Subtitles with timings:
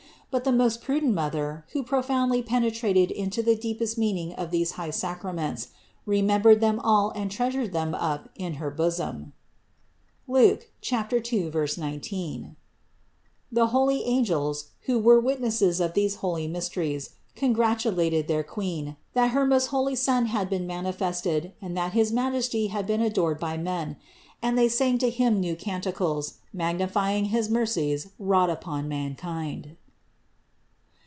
[0.33, 4.91] But the most prudent Mother, who profoundly penetrated into the deepest meaning of these high
[4.91, 5.71] sacraments,
[6.05, 9.33] remembered them all and treasured them up in her bosom
[10.29, 12.55] (Luke 2, 19).
[13.51, 19.31] The holy angels, who were witnesses of these holy mysteries, congratu lated their Queen, that
[19.31, 23.37] her most holy Son had been mani fested and that his Majesty had been adored
[23.37, 23.97] by men;
[24.41, 29.75] and they sang to Him new canticles, magnifying his mercies wrought upon mankind.